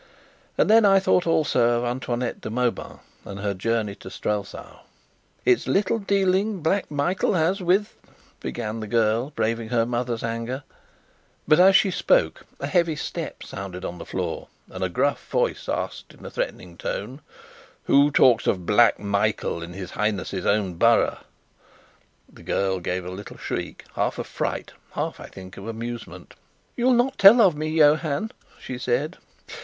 And 0.57 0.67
then 0.67 0.83
I 0.83 0.99
thought 0.99 1.27
also 1.27 1.77
of 1.77 1.85
Antoinette 1.85 2.41
de 2.41 2.49
Mauban 2.49 3.01
and 3.23 3.39
her 3.41 3.53
journey 3.53 3.93
to 3.97 4.09
Strelsau. 4.09 4.79
"It's 5.45 5.67
little 5.67 5.99
dealing 5.99 6.63
Black 6.63 6.89
Michael 6.89 7.35
has 7.35 7.61
with" 7.61 7.95
began 8.39 8.79
the 8.79 8.87
girl, 8.87 9.29
braving 9.29 9.69
her 9.69 9.85
mother's 9.85 10.23
anger; 10.23 10.63
but 11.47 11.59
as 11.59 11.75
she 11.75 11.91
spoke 11.91 12.47
a 12.59 12.65
heavy 12.65 12.95
step 12.95 13.43
sounded 13.43 13.85
on 13.85 13.99
the 13.99 14.05
floor, 14.07 14.47
and 14.71 14.83
a 14.83 14.89
gruff 14.89 15.29
voice 15.29 15.69
asked 15.69 16.15
in 16.15 16.25
a 16.25 16.31
threatening 16.31 16.77
tone: 16.77 17.21
"Who 17.83 18.09
talks 18.09 18.47
of 18.47 18.65
'Black 18.65 18.97
Michael' 18.97 19.61
in 19.61 19.73
his 19.73 19.91
Highness's 19.91 20.47
own 20.47 20.79
burgh?" 20.79 21.19
The 22.27 22.41
girl 22.41 22.79
gave 22.79 23.05
a 23.05 23.11
little 23.11 23.37
shriek, 23.37 23.85
half 23.93 24.17
of 24.17 24.25
fright 24.25 24.73
half, 24.93 25.19
I 25.19 25.27
think, 25.27 25.57
of 25.57 25.67
amusement. 25.67 26.33
"You'll 26.75 26.93
not 26.93 27.19
tell 27.19 27.39
of 27.39 27.55
me, 27.55 27.69
Johann?" 27.69 28.31
she 28.59 28.79
said. 28.79 29.19